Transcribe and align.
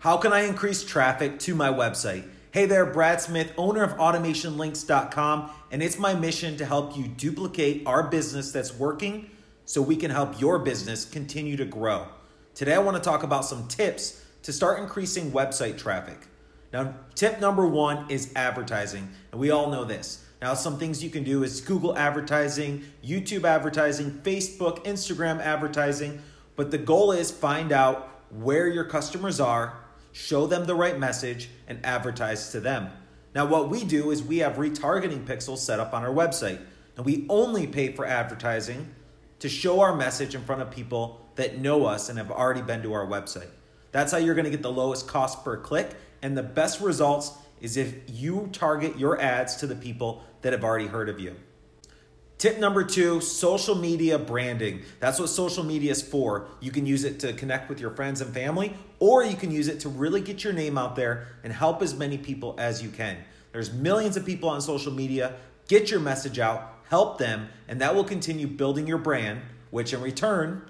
How 0.00 0.16
can 0.16 0.32
I 0.32 0.42
increase 0.42 0.84
traffic 0.84 1.40
to 1.40 1.56
my 1.56 1.70
website? 1.70 2.22
Hey 2.52 2.66
there, 2.66 2.86
Brad 2.86 3.20
Smith, 3.20 3.52
owner 3.56 3.82
of 3.82 3.96
AutomationLinks.com, 3.96 5.50
and 5.72 5.82
it's 5.82 5.98
my 5.98 6.14
mission 6.14 6.56
to 6.58 6.64
help 6.64 6.96
you 6.96 7.08
duplicate 7.08 7.84
our 7.84 8.04
business 8.04 8.52
that's 8.52 8.72
working 8.72 9.28
so 9.64 9.82
we 9.82 9.96
can 9.96 10.12
help 10.12 10.40
your 10.40 10.60
business 10.60 11.04
continue 11.04 11.56
to 11.56 11.64
grow. 11.64 12.06
Today, 12.54 12.74
I 12.74 12.78
want 12.78 12.96
to 12.96 13.02
talk 13.02 13.24
about 13.24 13.44
some 13.44 13.66
tips 13.66 14.24
to 14.44 14.52
start 14.52 14.78
increasing 14.78 15.32
website 15.32 15.76
traffic. 15.76 16.28
Now, 16.72 16.94
tip 17.16 17.40
number 17.40 17.66
one 17.66 18.08
is 18.08 18.30
advertising, 18.36 19.08
and 19.32 19.40
we 19.40 19.50
all 19.50 19.68
know 19.68 19.82
this. 19.84 20.24
Now, 20.40 20.54
some 20.54 20.78
things 20.78 21.02
you 21.02 21.10
can 21.10 21.24
do 21.24 21.42
is 21.42 21.60
Google 21.60 21.98
advertising, 21.98 22.84
YouTube 23.04 23.42
advertising, 23.42 24.12
Facebook, 24.22 24.84
Instagram 24.84 25.40
advertising, 25.40 26.22
but 26.54 26.70
the 26.70 26.78
goal 26.78 27.10
is 27.10 27.32
find 27.32 27.72
out 27.72 28.08
where 28.30 28.68
your 28.68 28.84
customers 28.84 29.40
are, 29.40 29.76
show 30.18 30.48
them 30.48 30.66
the 30.66 30.74
right 30.74 30.98
message, 30.98 31.48
and 31.68 31.78
advertise 31.84 32.50
to 32.50 32.58
them. 32.58 32.90
Now, 33.36 33.46
what 33.46 33.68
we 33.68 33.84
do 33.84 34.10
is 34.10 34.20
we 34.20 34.38
have 34.38 34.56
retargeting 34.56 35.24
pixels 35.24 35.58
set 35.58 35.78
up 35.78 35.94
on 35.94 36.02
our 36.02 36.12
website, 36.12 36.60
and 36.96 37.06
we 37.06 37.24
only 37.28 37.68
pay 37.68 37.92
for 37.92 38.04
advertising 38.04 38.92
to 39.38 39.48
show 39.48 39.80
our 39.80 39.94
message 39.94 40.34
in 40.34 40.42
front 40.42 40.60
of 40.60 40.72
people 40.72 41.24
that 41.36 41.58
know 41.58 41.86
us 41.86 42.08
and 42.08 42.18
have 42.18 42.32
already 42.32 42.62
been 42.62 42.82
to 42.82 42.92
our 42.94 43.06
website. 43.06 43.46
That's 43.92 44.10
how 44.10 44.18
you're 44.18 44.34
going 44.34 44.44
to 44.44 44.50
get 44.50 44.62
the 44.62 44.72
lowest 44.72 45.06
cost 45.06 45.44
per 45.44 45.56
click 45.56 45.94
and 46.20 46.36
the 46.36 46.42
best 46.42 46.80
results 46.80 47.32
is 47.60 47.76
if 47.76 47.94
you 48.08 48.48
target 48.52 48.98
your 48.98 49.20
ads 49.20 49.54
to 49.56 49.68
the 49.68 49.76
people 49.76 50.24
that 50.42 50.52
have 50.52 50.64
already 50.64 50.88
heard 50.88 51.08
of 51.08 51.20
you. 51.20 51.36
Tip 52.38 52.60
number 52.60 52.84
two 52.84 53.20
social 53.20 53.74
media 53.74 54.16
branding. 54.16 54.82
That's 55.00 55.18
what 55.18 55.28
social 55.28 55.64
media 55.64 55.90
is 55.90 56.00
for. 56.00 56.46
You 56.60 56.70
can 56.70 56.86
use 56.86 57.02
it 57.02 57.18
to 57.20 57.32
connect 57.32 57.68
with 57.68 57.80
your 57.80 57.90
friends 57.90 58.20
and 58.20 58.32
family, 58.32 58.72
or 59.00 59.24
you 59.24 59.34
can 59.34 59.50
use 59.50 59.66
it 59.66 59.80
to 59.80 59.88
really 59.88 60.20
get 60.20 60.44
your 60.44 60.52
name 60.52 60.78
out 60.78 60.94
there 60.94 61.26
and 61.42 61.52
help 61.52 61.82
as 61.82 61.96
many 61.96 62.16
people 62.16 62.54
as 62.56 62.80
you 62.80 62.90
can. 62.90 63.16
There's 63.50 63.72
millions 63.72 64.16
of 64.16 64.24
people 64.24 64.48
on 64.48 64.60
social 64.60 64.92
media. 64.92 65.34
Get 65.66 65.90
your 65.90 65.98
message 65.98 66.38
out, 66.38 66.76
help 66.88 67.18
them, 67.18 67.48
and 67.66 67.80
that 67.80 67.96
will 67.96 68.04
continue 68.04 68.46
building 68.46 68.86
your 68.86 68.98
brand, 68.98 69.40
which 69.70 69.92
in 69.92 70.00
return, 70.00 70.62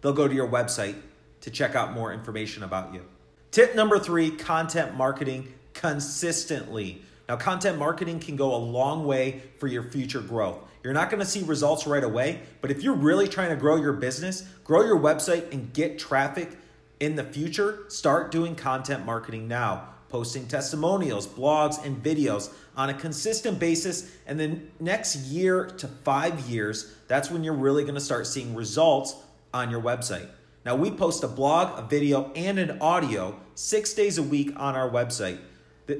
they'll 0.00 0.12
go 0.12 0.28
to 0.28 0.34
your 0.34 0.48
website 0.48 0.94
to 1.40 1.50
check 1.50 1.74
out 1.74 1.92
more 1.92 2.12
information 2.12 2.62
about 2.62 2.94
you. 2.94 3.04
Tip 3.50 3.74
number 3.74 3.98
three 3.98 4.30
content 4.30 4.94
marketing 4.94 5.54
consistently. 5.72 7.02
Now, 7.28 7.36
content 7.36 7.78
marketing 7.78 8.20
can 8.20 8.36
go 8.36 8.54
a 8.54 8.58
long 8.58 9.06
way 9.06 9.42
for 9.58 9.66
your 9.66 9.82
future 9.82 10.20
growth. 10.20 10.58
You're 10.82 10.92
not 10.92 11.10
gonna 11.10 11.24
see 11.24 11.42
results 11.42 11.86
right 11.86 12.04
away, 12.04 12.40
but 12.60 12.70
if 12.70 12.82
you're 12.82 12.94
really 12.94 13.26
trying 13.26 13.48
to 13.48 13.56
grow 13.56 13.76
your 13.76 13.94
business, 13.94 14.42
grow 14.64 14.84
your 14.84 14.98
website, 14.98 15.50
and 15.50 15.72
get 15.72 15.98
traffic 15.98 16.58
in 17.00 17.16
the 17.16 17.24
future, 17.24 17.84
start 17.88 18.30
doing 18.30 18.54
content 18.54 19.06
marketing 19.06 19.48
now. 19.48 19.88
Posting 20.10 20.46
testimonials, 20.46 21.26
blogs, 21.26 21.84
and 21.84 22.00
videos 22.02 22.52
on 22.76 22.90
a 22.90 22.94
consistent 22.94 23.58
basis. 23.58 24.14
And 24.26 24.38
then 24.38 24.70
next 24.78 25.16
year 25.16 25.64
to 25.64 25.88
five 25.88 26.38
years, 26.40 26.94
that's 27.08 27.30
when 27.30 27.42
you're 27.42 27.54
really 27.54 27.84
gonna 27.84 28.00
start 28.00 28.26
seeing 28.26 28.54
results 28.54 29.16
on 29.52 29.70
your 29.70 29.80
website. 29.80 30.28
Now, 30.64 30.76
we 30.76 30.90
post 30.90 31.24
a 31.24 31.28
blog, 31.28 31.78
a 31.78 31.82
video, 31.86 32.30
and 32.34 32.58
an 32.58 32.78
audio 32.80 33.38
six 33.54 33.92
days 33.92 34.18
a 34.18 34.22
week 34.22 34.52
on 34.56 34.76
our 34.76 34.88
website. 34.88 35.38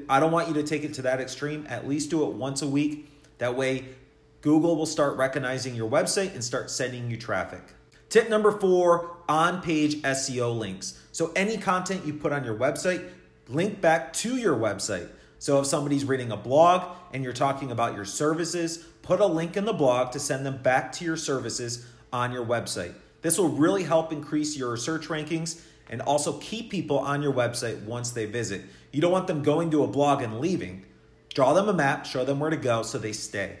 I 0.09 0.19
don't 0.19 0.31
want 0.31 0.47
you 0.47 0.53
to 0.55 0.63
take 0.63 0.83
it 0.83 0.93
to 0.95 1.03
that 1.03 1.21
extreme. 1.21 1.65
At 1.69 1.87
least 1.87 2.09
do 2.09 2.23
it 2.23 2.33
once 2.33 2.61
a 2.61 2.67
week. 2.67 3.11
That 3.37 3.55
way, 3.55 3.85
Google 4.41 4.75
will 4.75 4.85
start 4.85 5.17
recognizing 5.17 5.75
your 5.75 5.89
website 5.89 6.33
and 6.33 6.43
start 6.43 6.69
sending 6.69 7.09
you 7.09 7.17
traffic. 7.17 7.61
Tip 8.09 8.29
number 8.29 8.51
four 8.51 9.17
on 9.27 9.61
page 9.61 10.01
SEO 10.01 10.57
links. 10.57 10.99
So, 11.11 11.31
any 11.35 11.57
content 11.57 12.05
you 12.05 12.13
put 12.13 12.31
on 12.31 12.43
your 12.43 12.55
website, 12.55 13.09
link 13.47 13.81
back 13.81 14.13
to 14.13 14.37
your 14.37 14.55
website. 14.55 15.09
So, 15.39 15.59
if 15.59 15.65
somebody's 15.65 16.05
reading 16.05 16.31
a 16.31 16.37
blog 16.37 16.95
and 17.13 17.23
you're 17.23 17.33
talking 17.33 17.71
about 17.71 17.95
your 17.95 18.05
services, 18.05 18.77
put 19.01 19.19
a 19.19 19.25
link 19.25 19.57
in 19.57 19.65
the 19.65 19.73
blog 19.73 20.11
to 20.11 20.19
send 20.19 20.45
them 20.45 20.61
back 20.61 20.91
to 20.93 21.05
your 21.05 21.17
services 21.17 21.85
on 22.13 22.31
your 22.31 22.45
website. 22.45 22.93
This 23.21 23.37
will 23.37 23.49
really 23.49 23.83
help 23.83 24.11
increase 24.11 24.55
your 24.55 24.77
search 24.77 25.07
rankings 25.07 25.61
and 25.89 26.01
also 26.01 26.37
keep 26.39 26.69
people 26.69 26.99
on 26.99 27.21
your 27.21 27.33
website 27.33 27.83
once 27.83 28.11
they 28.11 28.25
visit. 28.25 28.61
You 28.91 29.01
don't 29.01 29.11
want 29.11 29.27
them 29.27 29.43
going 29.43 29.71
to 29.71 29.83
a 29.83 29.87
blog 29.87 30.21
and 30.21 30.39
leaving. 30.39 30.85
Draw 31.33 31.53
them 31.53 31.67
a 31.67 31.73
map, 31.73 32.05
show 32.05 32.23
them 32.23 32.39
where 32.39 32.49
to 32.49 32.57
go 32.57 32.81
so 32.81 32.97
they 32.97 33.11
stay. 33.11 33.57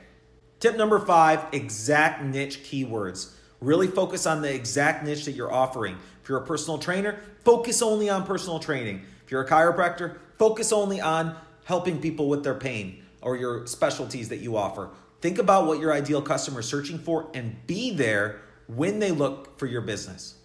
Tip 0.59 0.77
number 0.77 0.99
five 0.99 1.45
exact 1.51 2.23
niche 2.23 2.63
keywords. 2.63 3.33
Really 3.59 3.87
focus 3.87 4.25
on 4.25 4.41
the 4.41 4.53
exact 4.53 5.03
niche 5.03 5.25
that 5.25 5.33
you're 5.33 5.51
offering. 5.51 5.97
If 6.23 6.29
you're 6.29 6.39
a 6.39 6.45
personal 6.45 6.77
trainer, 6.77 7.19
focus 7.43 7.81
only 7.81 8.09
on 8.09 8.25
personal 8.25 8.59
training. 8.59 9.03
If 9.25 9.31
you're 9.31 9.41
a 9.41 9.49
chiropractor, 9.49 10.17
focus 10.37 10.71
only 10.71 11.01
on 11.01 11.35
helping 11.65 11.99
people 11.99 12.29
with 12.29 12.43
their 12.43 12.55
pain 12.55 13.03
or 13.21 13.35
your 13.35 13.67
specialties 13.67 14.29
that 14.29 14.37
you 14.37 14.55
offer. 14.55 14.89
Think 15.21 15.39
about 15.39 15.65
what 15.65 15.79
your 15.79 15.91
ideal 15.91 16.21
customer 16.21 16.59
is 16.59 16.67
searching 16.67 16.99
for 16.99 17.29
and 17.33 17.55
be 17.67 17.91
there 17.91 18.41
when 18.67 18.99
they 18.99 19.11
look 19.11 19.57
for 19.57 19.65
your 19.65 19.81
business. 19.81 20.35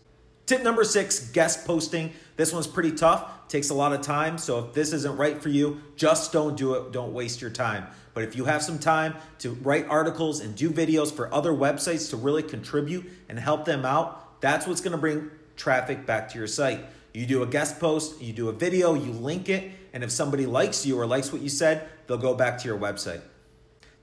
Tip 0.51 0.65
number 0.65 0.83
six 0.83 1.31
guest 1.31 1.65
posting. 1.65 2.11
This 2.35 2.53
one's 2.53 2.67
pretty 2.67 2.91
tough, 2.91 3.47
takes 3.47 3.71
a 3.71 3.75
lot 3.75 3.93
of 3.93 4.01
time. 4.01 4.37
So 4.37 4.59
if 4.59 4.73
this 4.75 4.93
isn't 4.93 5.17
right 5.17 5.41
for 5.41 5.49
you, 5.49 5.81
just 5.95 6.33
don't 6.33 6.57
do 6.57 6.75
it. 6.75 6.91
Don't 6.91 7.13
waste 7.13 7.41
your 7.41 7.53
time. 7.53 7.87
But 8.15 8.25
if 8.25 8.35
you 8.35 8.47
have 8.47 8.61
some 8.61 8.81
time 8.81 9.15
to 9.39 9.53
write 9.53 9.87
articles 9.87 10.41
and 10.41 10.57
do 10.57 10.69
videos 10.69 11.13
for 11.13 11.33
other 11.33 11.53
websites 11.53 12.11
to 12.11 12.17
really 12.17 12.43
contribute 12.43 13.09
and 13.29 13.39
help 13.39 13.65
them 13.65 13.85
out, 13.85 14.41
that's 14.41 14.67
what's 14.67 14.81
to 14.81 14.99
bring 14.99 15.31
traffic 15.55 16.05
back 16.05 16.29
to 16.31 16.39
your 16.39 16.49
site. 16.49 16.81
You 17.15 17.27
do 17.27 17.45
a 17.45 17.47
guest 17.47 17.79
post, 17.79 18.21
you 18.21 18.33
do 18.33 18.49
a 18.49 18.53
video, 18.53 18.95
you 18.95 19.13
link 19.13 19.49
it, 19.49 19.71
and 19.93 20.03
if 20.03 20.11
somebody 20.11 20.47
likes 20.47 20.85
you 20.85 20.99
or 20.99 21.07
likes 21.07 21.33
what 21.33 21.43
you 21.43 21.49
said, 21.49 21.89
they'll 22.09 22.19
go 22.19 22.35
back 22.35 22.59
to 22.59 22.67
your 22.67 22.77
website. 22.77 23.21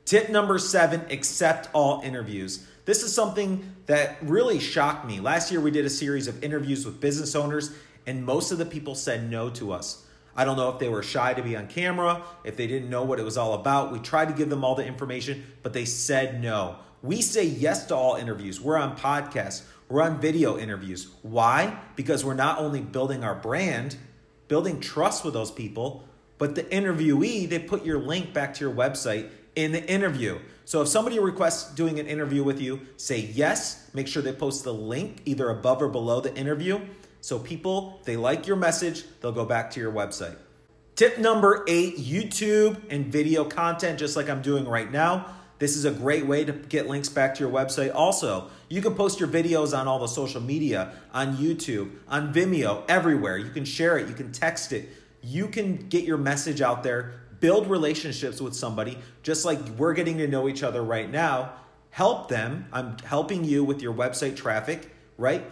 Tip 0.08 0.30
number 0.30 0.58
seven 0.58 1.02
accept 1.10 1.68
all 1.74 2.00
interviews. 2.00 2.66
This 2.86 3.04
is 3.04 3.14
something 3.14 3.76
that 3.88 4.16
really 4.22 4.58
shocked 4.58 5.06
me. 5.06 5.20
Last 5.20 5.52
year, 5.52 5.60
we 5.60 5.70
did 5.70 5.84
a 5.84 5.90
series 5.90 6.30
of 6.30 6.42
interviews 6.42 6.86
with 6.86 7.02
business 7.02 7.36
owners, 7.36 7.72
and 8.06 8.24
most 8.24 8.54
of 8.54 8.58
the 8.58 8.66
people 8.66 8.96
said 8.96 9.30
no 9.30 9.50
to 9.50 9.74
us. 9.74 10.06
I 10.34 10.46
don't 10.46 10.56
know 10.56 10.70
if 10.70 10.80
they 10.80 10.88
were 10.88 11.04
shy 11.04 11.34
to 11.34 11.44
be 11.44 11.58
on 11.58 11.68
camera, 11.68 12.24
if 12.46 12.56
they 12.56 12.68
didn't 12.68 12.90
know 12.90 13.04
what 13.04 13.20
it 13.20 13.24
was 13.24 13.36
all 13.36 13.56
about. 13.56 13.92
We 13.92 14.00
tried 14.00 14.30
to 14.30 14.34
give 14.34 14.50
them 14.50 14.64
all 14.64 14.76
the 14.76 14.86
information, 14.86 15.46
but 15.62 15.74
they 15.74 15.84
said 15.84 16.42
no. 16.42 16.78
We 17.02 17.22
say 17.22 17.44
yes 17.44 17.88
to 17.88 17.96
all 17.98 18.16
interviews. 18.16 18.62
We're 18.62 18.78
on 18.78 18.96
podcasts, 18.96 19.64
we're 19.90 20.04
on 20.04 20.22
video 20.22 20.58
interviews. 20.58 21.10
Why? 21.22 21.78
Because 21.98 22.24
we're 22.24 22.34
not 22.34 22.60
only 22.60 22.80
building 22.80 23.26
our 23.26 23.36
brand, 23.36 23.98
building 24.48 24.80
trust 24.80 25.26
with 25.26 25.34
those 25.34 25.52
people, 25.52 26.08
but 26.38 26.56
the 26.56 26.64
interviewee, 26.64 27.50
they 27.50 27.60
put 27.60 27.84
your 27.84 28.00
link 28.00 28.34
back 28.34 28.54
to 28.54 28.64
your 28.64 28.74
website 28.74 29.32
in 29.58 29.72
the 29.72 29.84
interview. 29.90 30.38
So 30.66 30.82
if 30.84 30.88
somebody 30.88 31.18
requests 31.18 31.74
doing 31.74 32.00
an 32.00 32.06
interview 32.06 32.44
with 32.44 32.62
you, 32.62 32.82
say 32.96 33.20
yes. 33.20 33.90
Make 33.94 34.08
sure 34.08 34.22
they 34.22 34.32
post 34.32 34.64
the 34.64 34.74
link 34.74 35.22
either 35.26 35.50
above 35.50 35.82
or 35.82 35.90
below 35.90 36.22
the 36.22 36.34
interview. 36.36 36.80
So 37.22 37.40
people, 37.40 38.00
they 38.06 38.16
like 38.16 38.46
your 38.46 38.56
message, 38.56 39.04
they'll 39.20 39.32
go 39.32 39.46
back 39.46 39.72
to 39.72 39.80
your 39.80 39.92
website. 39.92 40.36
Tip 40.96 41.18
number 41.18 41.66
eight 41.68 41.98
YouTube 41.98 42.80
and 42.90 43.08
video 43.08 43.44
content, 43.46 43.98
just 43.98 44.16
like 44.16 44.30
I'm 44.30 44.42
doing 44.42 44.68
right 44.68 44.92
now. 44.92 45.34
This 45.58 45.76
is 45.76 45.86
a 45.86 45.92
great 45.92 46.28
way 46.28 46.46
to 46.46 46.52
get 46.52 46.88
links 46.88 47.10
back 47.10 47.34
to 47.36 47.40
your 47.44 47.52
website. 47.52 47.94
Also, 47.96 48.52
you 48.70 48.82
can 48.82 48.94
post 48.94 49.20
your 49.20 49.30
videos 49.30 49.76
on 49.76 49.88
all 49.88 49.98
the 49.98 50.08
social 50.08 50.42
media, 50.42 50.92
on 51.14 51.38
YouTube, 51.38 51.92
on 52.08 52.32
Vimeo, 52.32 52.84
everywhere. 52.88 53.38
You 53.38 53.50
can 53.50 53.66
share 53.66 53.98
it, 53.98 54.08
you 54.08 54.14
can 54.14 54.32
text 54.32 54.72
it. 54.72 54.90
You 55.24 55.48
can 55.48 55.78
get 55.90 56.04
your 56.04 56.18
message 56.18 56.62
out 56.62 56.84
there 56.84 57.22
build 57.40 57.70
relationships 57.70 58.42
with 58.42 58.56
somebody, 58.56 58.98
just 59.24 59.46
like 59.46 59.60
we're 59.78 59.94
getting 59.94 60.18
to 60.18 60.28
know 60.28 60.48
each 60.48 60.64
other 60.64 60.84
right 60.84 61.10
now. 61.10 61.54
Help 61.90 62.30
them. 62.30 62.68
I'm 62.72 62.98
helping 63.00 63.44
you 63.44 63.64
with 63.64 63.82
your 63.82 63.94
website 63.94 64.36
traffic, 64.36 64.92
right? 65.18 65.44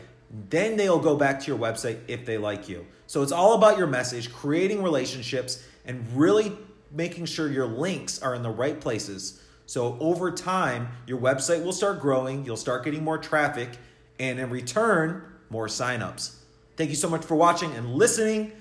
Then 0.49 0.77
they'll 0.77 0.99
go 0.99 1.15
back 1.15 1.39
to 1.41 1.47
your 1.47 1.57
website 1.57 1.99
if 2.07 2.25
they 2.25 2.37
like 2.37 2.67
you. 2.67 2.85
So 3.07 3.21
it's 3.21 3.31
all 3.31 3.53
about 3.53 3.77
your 3.77 3.87
message, 3.87 4.31
creating 4.33 4.83
relationships, 4.83 5.63
and 5.85 6.05
really 6.15 6.51
making 6.91 7.25
sure 7.25 7.49
your 7.49 7.67
links 7.67 8.21
are 8.21 8.35
in 8.35 8.43
the 8.43 8.49
right 8.49 8.79
places. 8.79 9.41
So 9.65 9.97
over 9.99 10.31
time, 10.31 10.89
your 11.07 11.19
website 11.19 11.63
will 11.63 11.73
start 11.73 11.99
growing, 11.99 12.45
you'll 12.45 12.57
start 12.57 12.83
getting 12.83 13.03
more 13.03 13.17
traffic, 13.17 13.69
and 14.19 14.39
in 14.39 14.49
return, 14.49 15.23
more 15.49 15.67
signups. 15.67 16.35
Thank 16.77 16.89
you 16.89 16.95
so 16.95 17.09
much 17.09 17.23
for 17.23 17.35
watching 17.35 17.71
and 17.73 17.93
listening. 17.93 18.51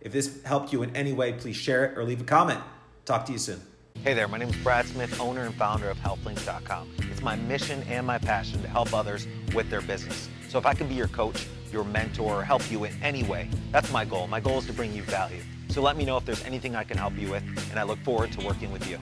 If 0.00 0.12
this 0.12 0.42
helped 0.44 0.72
you 0.72 0.82
in 0.82 0.94
any 0.96 1.12
way, 1.12 1.32
please 1.32 1.56
share 1.56 1.84
it 1.84 1.98
or 1.98 2.04
leave 2.04 2.20
a 2.20 2.24
comment. 2.24 2.60
Talk 3.04 3.26
to 3.26 3.32
you 3.32 3.38
soon. 3.38 3.60
Hey 4.04 4.14
there, 4.14 4.28
my 4.28 4.38
name 4.38 4.48
is 4.48 4.56
Brad 4.56 4.86
Smith, 4.86 5.20
owner 5.20 5.42
and 5.42 5.54
founder 5.54 5.90
of 5.90 5.98
HealthLinks.com. 5.98 6.88
It's 7.10 7.20
my 7.20 7.34
mission 7.34 7.82
and 7.88 8.06
my 8.06 8.18
passion 8.18 8.62
to 8.62 8.68
help 8.68 8.94
others 8.94 9.26
with 9.54 9.68
their 9.70 9.80
business. 9.80 10.28
So 10.48 10.58
if 10.58 10.66
I 10.66 10.74
can 10.74 10.86
be 10.86 10.94
your 10.94 11.08
coach, 11.08 11.46
your 11.72 11.84
mentor, 11.84 12.40
or 12.40 12.44
help 12.44 12.70
you 12.70 12.84
in 12.84 12.92
any 13.02 13.24
way, 13.24 13.48
that's 13.72 13.92
my 13.92 14.04
goal. 14.04 14.28
My 14.28 14.38
goal 14.38 14.58
is 14.58 14.66
to 14.66 14.72
bring 14.72 14.92
you 14.92 15.02
value. 15.02 15.42
So 15.68 15.82
let 15.82 15.96
me 15.96 16.04
know 16.04 16.16
if 16.16 16.24
there's 16.24 16.44
anything 16.44 16.76
I 16.76 16.84
can 16.84 16.96
help 16.96 17.16
you 17.18 17.30
with, 17.30 17.42
and 17.70 17.78
I 17.78 17.82
look 17.82 17.98
forward 18.00 18.30
to 18.32 18.46
working 18.46 18.70
with 18.70 18.88
you. 18.88 18.98